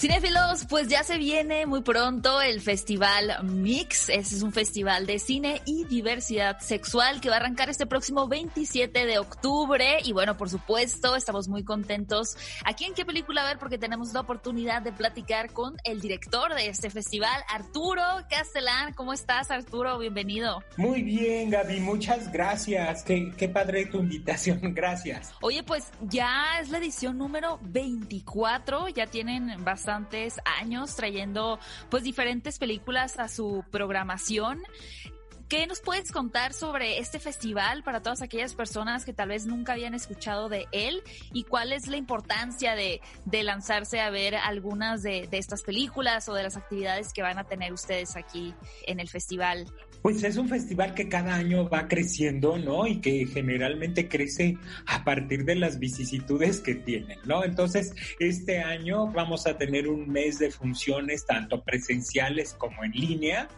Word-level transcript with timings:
Cinéfilos, 0.00 0.64
pues 0.64 0.88
ya 0.88 1.04
se 1.04 1.18
viene 1.18 1.66
muy 1.66 1.82
pronto 1.82 2.40
el 2.40 2.62
Festival 2.62 3.36
Mix. 3.44 4.08
Ese 4.08 4.36
es 4.36 4.42
un 4.42 4.50
festival 4.50 5.04
de 5.04 5.18
cine 5.18 5.60
y 5.66 5.84
diversidad 5.84 6.58
sexual 6.60 7.20
que 7.20 7.28
va 7.28 7.34
a 7.34 7.40
arrancar 7.40 7.68
este 7.68 7.84
próximo 7.84 8.26
27 8.26 9.04
de 9.04 9.18
octubre. 9.18 9.98
Y 10.02 10.14
bueno, 10.14 10.38
por 10.38 10.48
supuesto, 10.48 11.16
estamos 11.16 11.48
muy 11.48 11.64
contentos 11.64 12.38
aquí 12.64 12.86
en 12.86 12.94
qué 12.94 13.04
película 13.04 13.44
ver 13.44 13.58
porque 13.58 13.76
tenemos 13.76 14.14
la 14.14 14.20
oportunidad 14.20 14.80
de 14.80 14.90
platicar 14.92 15.52
con 15.52 15.76
el 15.84 16.00
director 16.00 16.54
de 16.54 16.68
este 16.68 16.88
festival, 16.88 17.38
Arturo 17.46 18.02
Castellán. 18.30 18.94
¿Cómo 18.94 19.12
estás, 19.12 19.50
Arturo? 19.50 19.98
Bienvenido. 19.98 20.64
Muy 20.78 21.02
bien, 21.02 21.50
Gaby, 21.50 21.78
muchas 21.80 22.32
gracias. 22.32 23.02
Qué, 23.02 23.34
qué 23.36 23.50
padre 23.50 23.84
tu 23.84 23.98
invitación, 23.98 24.60
gracias. 24.74 25.34
Oye, 25.42 25.62
pues 25.62 25.84
ya 26.00 26.58
es 26.58 26.70
la 26.70 26.78
edición 26.78 27.18
número 27.18 27.58
24, 27.64 28.88
ya 28.88 29.06
tienen 29.06 29.62
bastante 29.62 29.89
años 30.44 30.96
trayendo 30.96 31.58
pues 31.88 32.02
diferentes 32.02 32.58
películas 32.58 33.18
a 33.18 33.28
su 33.28 33.64
programación. 33.70 34.62
¿Qué 35.50 35.66
nos 35.66 35.80
puedes 35.80 36.12
contar 36.12 36.52
sobre 36.52 37.00
este 37.00 37.18
festival 37.18 37.82
para 37.82 38.00
todas 38.00 38.22
aquellas 38.22 38.54
personas 38.54 39.04
que 39.04 39.12
tal 39.12 39.30
vez 39.30 39.46
nunca 39.46 39.72
habían 39.72 39.94
escuchado 39.94 40.48
de 40.48 40.68
él? 40.70 41.02
¿Y 41.32 41.42
cuál 41.42 41.72
es 41.72 41.88
la 41.88 41.96
importancia 41.96 42.76
de, 42.76 43.00
lanzarse 43.42 44.00
a 44.00 44.10
ver 44.10 44.36
algunas 44.36 45.02
de, 45.02 45.26
de, 45.28 45.38
estas 45.38 45.62
películas 45.62 46.28
o 46.28 46.34
de 46.34 46.44
las 46.44 46.56
actividades 46.56 47.12
que 47.12 47.22
van 47.22 47.36
a 47.36 47.48
tener 47.48 47.72
ustedes 47.72 48.14
aquí 48.14 48.54
en 48.86 49.00
el 49.00 49.08
festival? 49.08 49.66
Pues 50.02 50.22
es 50.22 50.36
un 50.36 50.48
festival 50.48 50.94
que 50.94 51.08
cada 51.08 51.34
año 51.34 51.68
va 51.68 51.88
creciendo, 51.88 52.56
¿no? 52.56 52.86
Y 52.86 53.00
que 53.00 53.26
generalmente 53.26 54.08
crece 54.08 54.56
a 54.86 55.02
partir 55.02 55.44
de 55.44 55.56
las 55.56 55.80
vicisitudes 55.80 56.60
que 56.60 56.76
tienen, 56.76 57.18
¿no? 57.24 57.42
Entonces, 57.42 57.92
este 58.20 58.60
año 58.60 59.08
vamos 59.08 59.48
a 59.48 59.58
tener 59.58 59.88
un 59.88 60.08
mes 60.08 60.38
de 60.38 60.52
funciones 60.52 61.26
tanto 61.26 61.64
presenciales 61.64 62.54
como 62.54 62.84
en 62.84 62.92
línea, 62.92 63.48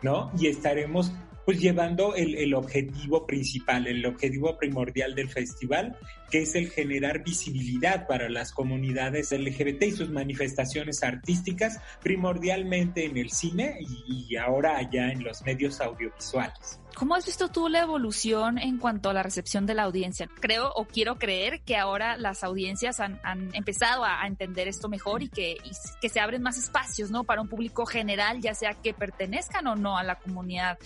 ¿no? 0.00 0.30
Y 0.38 0.46
estaremos 0.46 1.12
pues 1.44 1.60
llevando 1.60 2.14
el, 2.14 2.34
el, 2.34 2.54
objetivo 2.54 3.26
principal, 3.26 3.86
el 3.86 4.04
objetivo 4.06 4.56
primordial 4.58 5.14
del 5.14 5.28
festival, 5.28 5.96
que 6.30 6.42
es 6.42 6.54
el 6.54 6.70
generar 6.70 7.24
visibilidad 7.24 8.06
para 8.06 8.28
las 8.28 8.52
comunidades 8.52 9.32
LGBT 9.32 9.84
y 9.84 9.92
sus 9.92 10.10
manifestaciones 10.10 11.02
artísticas, 11.02 11.80
primordialmente 12.02 13.04
en 13.04 13.16
el 13.16 13.30
cine 13.30 13.78
y, 13.80 14.26
y 14.28 14.36
ahora 14.36 14.76
allá 14.76 15.10
en 15.10 15.24
los 15.24 15.42
medios 15.42 15.80
audiovisuales. 15.80 16.80
¿Cómo 16.94 17.14
has 17.14 17.24
visto 17.24 17.48
tú 17.48 17.68
la 17.68 17.80
evolución 17.80 18.58
en 18.58 18.78
cuanto 18.78 19.10
a 19.10 19.12
la 19.12 19.22
recepción 19.22 19.66
de 19.66 19.74
la 19.74 19.84
audiencia? 19.84 20.28
Creo 20.40 20.70
o 20.74 20.84
quiero 20.84 21.16
creer 21.16 21.62
que 21.62 21.76
ahora 21.76 22.16
las 22.16 22.44
audiencias 22.44 23.00
han, 23.00 23.20
empezado 23.52 24.04
a, 24.04 24.26
entender 24.26 24.68
esto 24.68 24.88
mejor 24.88 25.22
y 25.22 25.28
que, 25.28 25.56
que 26.00 26.08
se 26.08 26.20
abren 26.20 26.42
más 26.42 26.58
espacios, 26.58 27.10
¿no? 27.10 27.24
Para 27.24 27.40
un 27.40 27.48
público 27.48 27.86
general, 27.86 28.40
ya 28.40 28.54
sea 28.54 28.74
que 28.74 28.92
pertenezcan 28.92 29.66
o 29.66 29.76
no 29.76 29.96
a 29.96 30.04
la 30.04 30.16
comunidad 30.16 30.78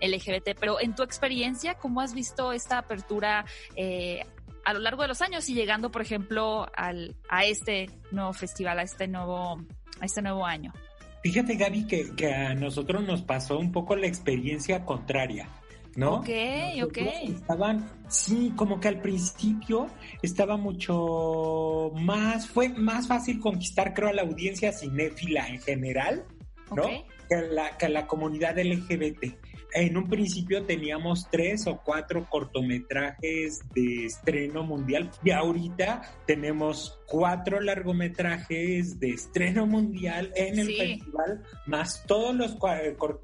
LGBT. 0.00 0.56
Pero 0.58 0.80
en 0.80 0.94
tu 0.94 1.02
experiencia, 1.02 1.74
¿cómo 1.74 2.00
has 2.00 2.14
visto 2.14 2.52
esta 2.52 2.78
apertura 2.78 3.44
eh, 3.76 4.26
a 4.64 4.72
lo 4.72 4.80
largo 4.80 5.02
de 5.02 5.08
los 5.08 5.22
años 5.22 5.48
y 5.48 5.54
llegando, 5.54 5.90
por 5.90 6.02
ejemplo, 6.02 6.66
al, 6.74 7.16
a 7.28 7.44
este 7.44 7.90
nuevo 8.10 8.32
festival, 8.32 8.78
a 8.78 8.82
este 8.82 9.08
nuevo, 9.08 9.60
a 10.00 10.04
este 10.04 10.22
nuevo 10.22 10.46
año? 10.46 10.72
Fíjate, 11.22 11.54
Gaby, 11.54 11.86
que, 11.86 12.14
que, 12.16 12.32
a 12.32 12.54
nosotros 12.54 13.06
nos 13.06 13.22
pasó 13.22 13.58
un 13.58 13.70
poco 13.70 13.94
la 13.94 14.06
experiencia 14.06 14.84
contraria, 14.84 15.48
¿no? 15.94 16.16
Ok, 16.16 16.28
nosotros 16.74 16.82
ok. 16.84 16.98
Estaban, 17.28 17.88
sí, 18.08 18.52
como 18.56 18.80
que 18.80 18.88
al 18.88 19.00
principio 19.00 19.86
estaba 20.20 20.56
mucho 20.56 21.92
más, 21.94 22.48
fue 22.48 22.70
más 22.70 23.06
fácil 23.06 23.38
conquistar, 23.38 23.94
creo, 23.94 24.08
a 24.08 24.12
la 24.12 24.22
audiencia 24.22 24.72
cinéfila 24.72 25.48
en 25.48 25.60
general, 25.60 26.24
¿no? 26.74 26.82
Okay. 26.82 27.04
Que, 27.28 27.34
a 27.36 27.42
la, 27.42 27.78
que 27.78 27.86
a 27.86 27.88
la 27.88 28.06
comunidad 28.06 28.58
LGBT 28.58 29.36
en 29.74 29.96
un 29.96 30.08
principio 30.08 30.64
teníamos 30.64 31.28
tres 31.30 31.66
o 31.66 31.80
cuatro 31.82 32.26
cortometrajes 32.28 33.60
de 33.74 34.06
estreno 34.06 34.62
mundial 34.62 35.10
y 35.24 35.30
ahorita 35.30 36.02
tenemos 36.26 37.00
cuatro 37.06 37.60
largometrajes 37.60 38.98
de 39.00 39.10
estreno 39.10 39.66
mundial 39.66 40.32
en 40.34 40.58
el 40.58 40.66
sí. 40.66 40.76
festival, 40.76 41.42
más 41.66 42.04
todos 42.06 42.34
los 42.34 42.56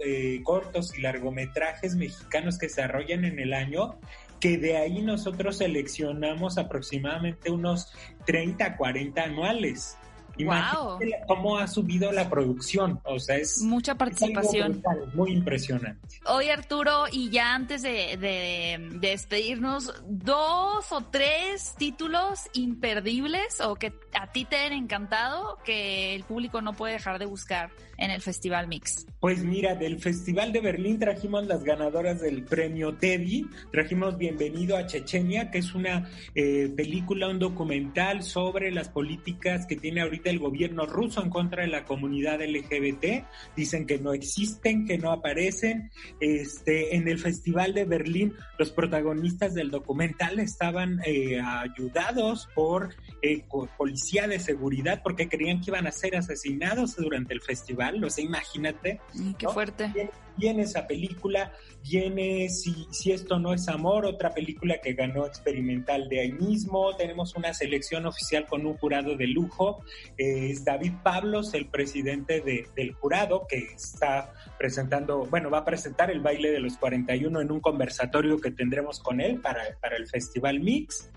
eh, 0.04 0.42
cortos 0.42 0.96
y 0.96 1.02
largometrajes 1.02 1.96
mexicanos 1.96 2.58
que 2.58 2.68
se 2.68 2.82
desarrollan 2.82 3.24
en 3.24 3.38
el 3.38 3.52
año 3.52 3.98
que 4.40 4.56
de 4.56 4.76
ahí 4.76 5.02
nosotros 5.02 5.58
seleccionamos 5.58 6.58
aproximadamente 6.58 7.50
unos 7.50 7.92
30, 8.26 8.76
40 8.76 9.22
anuales. 9.22 9.96
Imagínate 10.38 10.78
wow. 10.78 11.26
cómo 11.26 11.58
ha 11.58 11.66
subido 11.66 12.12
la 12.12 12.28
producción, 12.30 13.00
o 13.04 13.18
sea, 13.18 13.36
es 13.36 13.62
mucha 13.62 13.94
participación, 13.94 14.72
es 14.72 14.82
brutal, 14.82 15.12
muy 15.14 15.32
impresionante. 15.32 16.00
Oye 16.26 16.52
Arturo, 16.52 17.04
y 17.10 17.30
ya 17.30 17.54
antes 17.54 17.82
de, 17.82 18.16
de, 18.16 18.78
de, 18.98 19.08
despedirnos, 19.08 19.92
dos 20.08 20.92
o 20.92 21.00
tres 21.10 21.74
títulos 21.76 22.48
imperdibles 22.54 23.60
o 23.60 23.74
que 23.74 23.92
a 24.12 24.30
ti 24.32 24.44
te 24.44 24.56
han 24.56 24.72
encantado 24.72 25.58
que 25.64 26.14
el 26.14 26.24
público 26.24 26.62
no 26.62 26.72
puede 26.74 26.94
dejar 26.94 27.18
de 27.18 27.26
buscar 27.26 27.70
en 27.98 28.10
el 28.10 28.22
Festival 28.22 28.68
Mix. 28.68 29.06
Pues 29.20 29.42
mira, 29.42 29.74
del 29.74 29.98
Festival 29.98 30.52
de 30.52 30.60
Berlín 30.60 30.98
trajimos 30.98 31.46
las 31.46 31.64
ganadoras 31.64 32.20
del 32.20 32.44
premio 32.44 32.94
Teddy, 32.94 33.46
trajimos 33.72 34.16
Bienvenido 34.16 34.76
a 34.76 34.86
Chechenia, 34.86 35.50
que 35.50 35.58
es 35.58 35.74
una 35.74 36.08
eh, 36.34 36.72
película, 36.76 37.28
un 37.28 37.40
documental 37.40 38.22
sobre 38.22 38.70
las 38.70 38.88
políticas 38.88 39.66
que 39.66 39.76
tiene 39.76 40.00
ahorita 40.02 40.27
el 40.30 40.38
gobierno 40.38 40.86
ruso 40.86 41.22
en 41.22 41.30
contra 41.30 41.62
de 41.62 41.68
la 41.68 41.84
comunidad 41.84 42.40
LGBT. 42.40 43.24
Dicen 43.56 43.86
que 43.86 43.98
no 43.98 44.12
existen, 44.12 44.86
que 44.86 44.98
no 44.98 45.12
aparecen. 45.12 45.90
Este, 46.20 46.96
en 46.96 47.08
el 47.08 47.18
Festival 47.18 47.74
de 47.74 47.84
Berlín, 47.84 48.34
los 48.58 48.70
protagonistas 48.70 49.54
del 49.54 49.70
documental 49.70 50.38
estaban 50.38 51.00
eh, 51.04 51.40
ayudados 51.40 52.48
por 52.54 52.94
eh, 53.22 53.44
policía 53.76 54.28
de 54.28 54.38
seguridad 54.38 55.00
porque 55.02 55.28
creían 55.28 55.60
que 55.60 55.70
iban 55.70 55.86
a 55.86 55.92
ser 55.92 56.16
asesinados 56.16 56.96
durante 56.96 57.34
el 57.34 57.40
festival. 57.40 58.02
O 58.04 58.10
sea, 58.10 58.24
imagínate. 58.24 59.00
Y 59.14 59.34
qué 59.34 59.46
¿no? 59.46 59.52
fuerte. 59.52 59.90
Viene, 59.94 60.10
viene, 60.36 60.62
esa 60.62 60.86
película, 60.86 61.52
viene 61.82 62.48
si, 62.48 62.86
si 62.90 63.12
esto 63.12 63.38
no 63.38 63.54
es 63.54 63.68
amor, 63.68 64.06
otra 64.06 64.32
película 64.34 64.78
que 64.82 64.92
ganó 64.92 65.26
experimental 65.26 66.08
de 66.08 66.20
ahí 66.20 66.32
mismo. 66.32 66.94
Tenemos 66.96 67.34
una 67.36 67.54
selección 67.54 68.06
oficial 68.06 68.46
con 68.46 68.66
un 68.66 68.76
jurado 68.76 69.16
de 69.16 69.26
lujo 69.26 69.82
es 70.18 70.64
David 70.64 70.94
Pablos, 71.04 71.54
el 71.54 71.66
presidente 71.66 72.40
de, 72.40 72.66
del 72.74 72.92
jurado, 72.92 73.46
que 73.48 73.58
está 73.58 74.32
presentando, 74.58 75.24
bueno, 75.26 75.48
va 75.48 75.58
a 75.58 75.64
presentar 75.64 76.10
el 76.10 76.20
baile 76.20 76.50
de 76.50 76.58
los 76.58 76.76
41 76.76 77.40
en 77.40 77.52
un 77.52 77.60
conversatorio 77.60 78.40
que 78.40 78.50
tendremos 78.50 78.98
con 78.98 79.20
él 79.20 79.40
para, 79.40 79.62
el 79.96 80.08
Festival 80.08 80.58
Mix. 80.58 81.08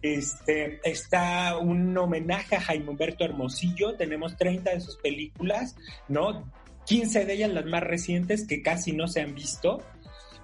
Este, 0.00 0.80
está 0.88 1.58
un 1.58 1.96
homenaje 1.98 2.54
a 2.54 2.60
Jaime 2.60 2.90
Humberto 2.90 3.24
Hermosillo, 3.24 3.96
tenemos 3.96 4.36
30 4.36 4.70
de 4.70 4.80
sus 4.80 4.96
películas, 4.98 5.76
¿no? 6.08 6.50
15 6.86 7.24
de 7.24 7.32
ellas 7.32 7.50
las 7.50 7.66
más 7.66 7.82
recientes 7.82 8.46
que 8.46 8.62
casi 8.62 8.92
no 8.92 9.08
se 9.08 9.22
han 9.22 9.34
visto 9.34 9.82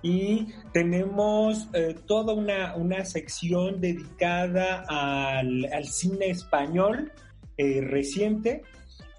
y 0.03 0.47
tenemos 0.73 1.69
eh, 1.75 1.95
toda 2.07 2.33
una, 2.33 2.75
una, 2.75 3.05
sección 3.05 3.83
dedicada 3.83 4.83
al 4.89 5.85
cine 5.85 6.31
español, 6.31 7.13
eh, 7.61 7.81
reciente 7.83 8.63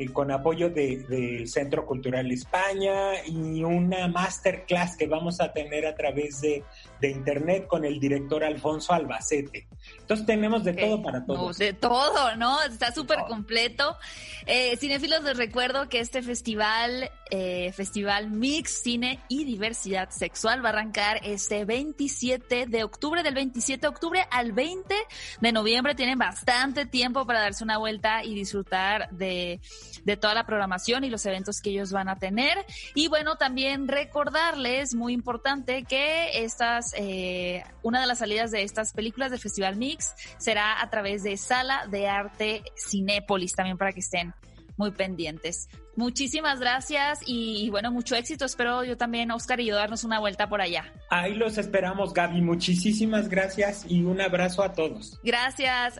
con 0.08 0.32
apoyo 0.32 0.70
del 0.70 1.08
de 1.08 1.48
Centro 1.48 1.86
Cultural 1.86 2.32
España 2.32 3.26
y 3.26 3.64
una 3.64 4.08
masterclass 4.08 4.98
que 4.98 5.08
vamos 5.08 5.42
a 5.42 5.52
tener 5.52 5.86
a 5.86 5.96
través 5.96 6.42
de, 6.42 6.64
de 7.00 7.10
internet 7.10 7.68
con 7.68 7.86
el 7.86 8.00
director 8.00 8.44
Alfonso 8.44 8.94
Albacete. 8.94 9.68
Entonces 10.00 10.26
tenemos 10.26 10.64
de 10.64 10.72
okay. 10.72 10.90
todo 10.90 11.02
para 11.02 11.26
todos. 11.26 11.40
No, 11.60 11.66
de 11.66 11.74
todo, 11.74 12.36
¿no? 12.36 12.62
Está 12.64 12.92
súper 12.92 13.20
completo. 13.28 13.98
Eh, 14.46 14.76
cinefilos, 14.78 15.24
les 15.24 15.38
recuerdo 15.38 15.88
que 15.90 16.00
este 16.00 16.22
festival, 16.22 17.10
eh, 17.30 17.72
Festival 17.74 18.30
Mix, 18.30 18.82
Cine 18.82 19.20
y 19.30 19.46
Diversidad 19.46 20.10
Sexual 20.10 20.64
va 20.64 20.70
a 20.70 20.74
arrancar 20.74 21.20
este 21.24 21.66
27 21.66 22.66
de 22.66 22.84
octubre, 22.84 23.24
del 23.24 23.36
27 23.36 23.82
de 23.82 23.88
octubre 23.88 24.26
al 24.30 24.52
20 24.52 24.96
de 25.40 25.52
noviembre. 25.52 25.96
Tienen 25.96 26.18
bastante 26.18 26.86
tiempo 26.86 27.26
para 27.26 27.42
darse 27.42 27.64
una 27.64 27.78
vuelta 27.78 28.24
y 28.24 28.34
disfrutar 28.34 29.10
de 29.12 29.60
de 30.04 30.18
toda 30.18 30.34
la 30.34 30.46
programación 30.46 31.04
y 31.04 31.10
los 31.10 31.26
eventos 31.26 31.62
que 31.62 31.72
ellos 31.72 31.92
van 31.92 32.10
a 32.10 32.18
tener. 32.18 32.66
Y 32.96 33.08
bueno, 33.08 33.36
también 33.36 33.88
recordarles, 33.88 34.96
muy 34.96 35.14
importante, 35.14 35.84
que 35.84 36.44
estas, 36.44 36.94
eh, 36.98 37.64
una 37.84 38.02
de 38.02 38.08
las 38.08 38.20
salidas 38.20 38.52
de 38.52 38.64
estas 38.64 38.94
películas 38.94 39.32
del 39.32 39.40
Festival 39.40 39.76
Mix 39.76 40.14
será 40.38 40.82
a 40.82 40.90
través 40.90 41.24
de 41.24 41.38
Sala 41.38 41.88
de 41.88 42.08
Arte 42.08 42.64
Cinépolis, 42.76 43.54
también 43.54 43.78
para 43.78 43.92
que 43.92 44.00
estén 44.00 44.34
muy 44.78 44.92
pendientes. 44.92 45.70
Muchísimas 45.96 46.60
gracias 46.60 47.20
y, 47.26 47.70
bueno, 47.70 47.92
mucho 47.92 48.16
éxito. 48.16 48.46
Espero 48.46 48.84
yo 48.84 48.98
también, 48.98 49.30
Oscar 49.32 49.60
y 49.60 49.66
yo, 49.66 49.76
darnos 49.76 50.04
una 50.04 50.20
vuelta 50.20 50.48
por 50.50 50.62
allá. 50.62 50.92
Ahí 51.10 51.36
los 51.36 51.58
esperamos, 51.58 52.14
Gaby. 52.14 52.42
Muchísimas 52.42 53.30
gracias 53.30 53.86
y 53.88 54.02
un 54.04 54.22
abrazo 54.22 54.64
a 54.64 54.74
todos. 54.74 55.20
Gracias. 55.24 56.00